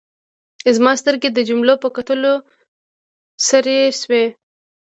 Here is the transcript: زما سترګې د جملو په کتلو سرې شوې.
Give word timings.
زما 0.75 0.91
سترګې 1.01 1.29
د 1.33 1.39
جملو 1.49 1.75
په 1.83 1.89
کتلو 1.95 2.33
سرې 3.47 3.79
شوې. 3.99 4.25